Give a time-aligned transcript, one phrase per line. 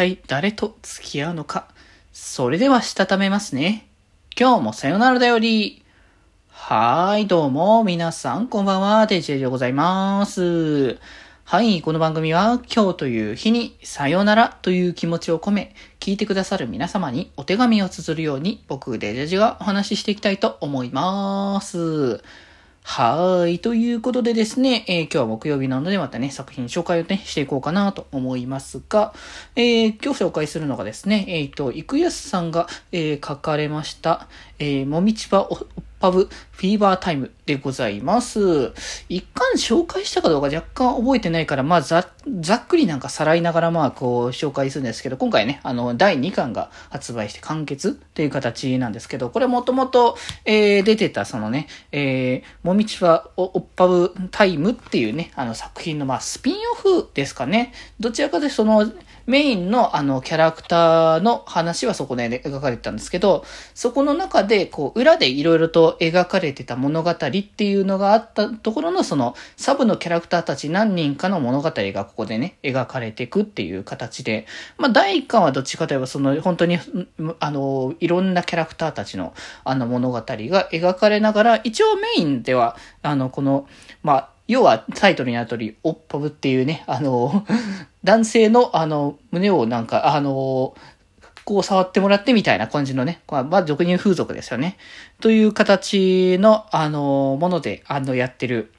[0.00, 1.68] 体誰と付き合うのか。
[2.12, 3.86] それではしたためますね。
[4.38, 5.82] 今日もさよならだより。
[6.48, 10.98] はーい、どうも、皆さん、こんばんは、デジェでございます。
[11.44, 22.22] はい、この番組は、今日という日に、さよならという気持ちを込め、聞いてくださる皆様にお手紙を綴るように、僕、デジェジがお話ししていきたいと思います。
[22.82, 23.60] はい。
[23.60, 29.14] ということでですね、えー今日は木曜日なのでまたね、作品紹介をね、していこうかなと思いますが、
[29.54, 35.66] えー今日紹介するのがですね、えっ、と、郁安さんが、えー書かれました、えーもみちばお
[36.00, 38.72] ぱぶフィーバータイムでございます。
[39.08, 42.08] 一巻紹介したかどうか若干覚えてないから、まあざ、
[42.40, 57.72] ざっくりなんかさらいながらまあこう紹介するんですけど、今回ね、あの、第2巻が発売して完結という形なんですけど、これもともと、えー出てたそのね、えー、もみちはおっぱぶタイムっていうね、あの作品のまあスピンオフですかね。
[58.00, 58.90] どちらかというとその
[59.26, 63.44] メインのあのキャラクターの話はそこで、描かれてたんですけど、
[63.74, 74.46] そこの中でこう裏でいろいろと描かれてた物語っていうのがあったところのそのサブのキャラクターたち何人かの物語がここでね、描かれていくっていう形で、
[74.78, 76.78] まあ第1巻はどっちかといえばその本当に、
[77.38, 83.66] あの、いろんなキャラクターたちのあの物語が描かれながら、一応メインでは、あの、この、
[84.02, 87.46] まあ、要はタイトルにある通り、おっパブっていうね、あの、
[88.02, 90.74] 男性のあの、胸をなんか、あの、
[91.44, 94.76] こう触ってもらってみたいな感じのね、まあ、俗に言う風俗ですよね。
[95.20, 98.72] という形の、あの、もので、あの、やってる、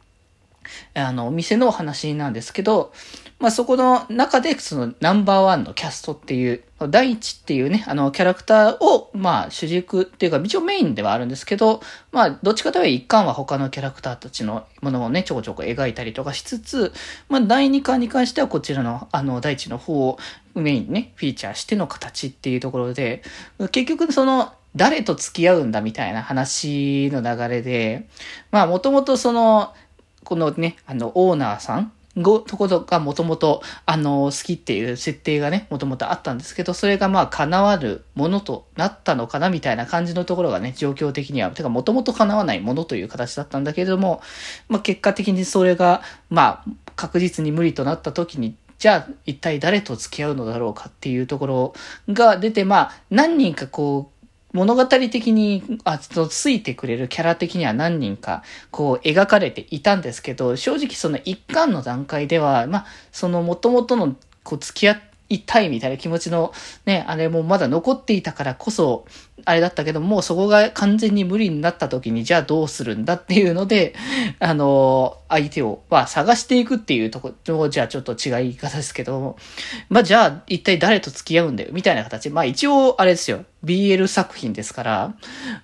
[0.94, 2.92] あの、お店の話なんですけど、
[3.42, 11.81] まあ、そこの中で、そのナンバーワンのキャストっていう、第一っていうね、あの、キャラクターを、まあ、主軸っていうか、一応メインではあるんですけど、
[12.12, 16.94] まあ、どっちかというと一巻は他のキャラクターたちのものをね、ちょこちょこ描いたりとかしつつ、
[17.30, 20.19] まあ、第二巻に関してはこちらの、あの、第一の方を
[20.53, 23.23] メインにね、フィーチャーしての形っていうところで、
[23.72, 28.08] 結局その、誰と付き合うんだみたいな話の流れで、
[28.52, 29.74] まあ、もともとその、
[30.24, 44.22] このね、あの、オーナーさんご、ところがもともと、あの、好きっていう設定がね、もともとあったんですけど、それがまあ、叶わるものとなったのかな、みたいな感じのところがね、状況的には、てか、もともと叶わないものという形だったんだけれども、
[44.68, 51.74] まあ、結果的にそれが、まあ、確実に無理となった時に、じゃあ、一体誰と付き合うのだろうかっていうところ
[52.10, 54.11] が出て、まあ、何人かこう、
[54.53, 66.51] 物語的に、あ、そのついてくれるキャラ的には何人か、こう、描かれていたんですけど、正直その一巻の段階では、まあ、その元々の、こう、付き合いたいみたいな気持ちの、
[66.85, 69.06] ね、あれもまだ残っていたからこそ、
[69.45, 73.95] あれだったけど、もそこが完全に無理になった時に、じゃあどうするんだっていうので、
[74.39, 79.38] あの、相手を、まあ、探していくっていうところ、じゃあちょっと違い言い方ですけども、
[79.89, 82.29] まあ、じゃあ一体誰と付き合うんだよ、みたいな形。
[82.29, 83.45] まあ、一応、あれですよ。
[83.64, 85.16] BL 作品ですから、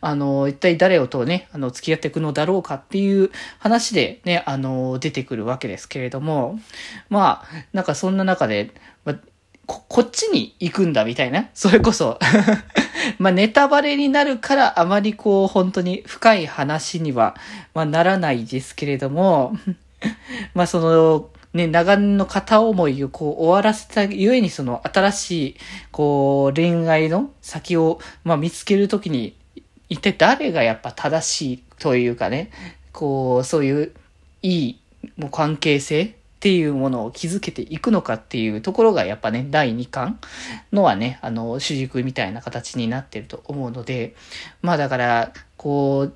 [0.01, 6.59] あの、一体誰をとね、あの、付き合っていくのだろうかっていう話でね、あの、出てくるわけですけれども、
[7.09, 8.71] まあ、なんかそんな中で、
[9.03, 9.15] まあ
[9.67, 11.49] こ、こっちに行くんだみたいな。
[11.53, 12.19] それこそ。
[13.19, 17.35] まあ、ネタバレになるから、あまりこう、本当に深い話には、
[17.73, 19.55] まあ、ならないですけれども、
[20.53, 25.55] まあ、その、ね、長年の片思いをこう終わらせたゆえにその新しい、
[25.91, 29.35] こう、恋愛の先を、まあ、見つけるときに、
[29.89, 32.51] 一体誰がやっぱ正しいというかね、
[32.93, 33.93] こう、そういう、
[34.41, 34.79] いい、
[35.17, 40.19] もう関係性っていうものを築けていくのかっていうところがやっぱね、第2巻
[40.71, 44.15] のはね、あの、主軸みたいな形になってると思うので、
[44.61, 46.13] まあだから、こう、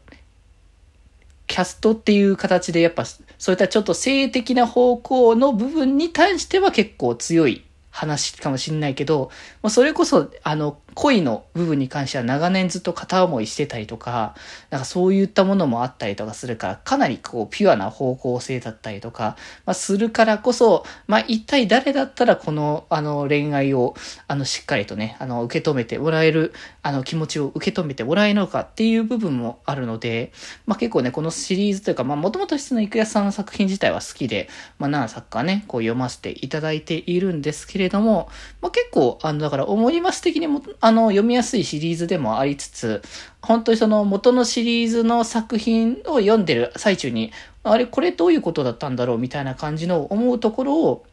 [1.51, 9.31] キャストっていう形でやっぱ、そういったちょっと性的な方向の部分に対しては結構強い話かもしんないけど、
[9.67, 14.35] それこそ、あの、恋の部分に関しては長年ずっと片思いしてたりとか、
[14.69, 23.95] なんかそういったものもあったりとかするから、かなりこう、ピュアな方向性だったりとか、まあ、するからこそ、まあ、一体誰だったらこの、あの、恋愛を、
[24.27, 30.31] あの、しっかりとね、あの、受け止めてもらえる、あの、気持ちを受け止めてもらえるのかっていう部分もあるので、
[30.65, 34.49] まあ、結構ね、このシリーズというか、まあ、もともと質の郁安さんの作品自体は好きで、
[34.79, 38.29] まあ、何作かね、こう読ませていただいているんですけれども、
[38.61, 43.01] まあ、結構、あの、だから、思います的にも、あの、読みやすいシリーズでもありつつ、
[43.41, 47.31] 本当にその元のシリーズの作品を読んでる最中に、
[47.63, 51.05] あれ、これどういうことだったんだろうみたいな感じの思うところを、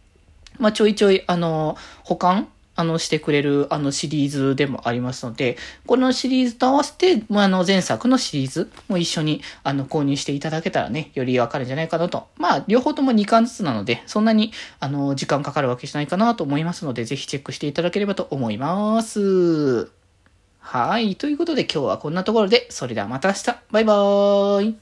[0.58, 12.28] まあ、ちょいちょい、あの、保管あの、してくれる、あの、シリーズでもありますので、このシリーズと合わせて、まあ、あの、前作のシリーズも一緒に、あの、購入していただけたらね、よりわかるんじゃないかなと。
[12.36, 19.90] まあ、両方とも2巻ずつなので、そんなに、あの、時間かかるわけじゃないかなと思いますので、ぜひチェックしていただければと思います。
[20.60, 21.16] はい。
[21.16, 23.56] ということで今日はこんなところで、それではまた明日。
[23.72, 24.76] バイバーイ。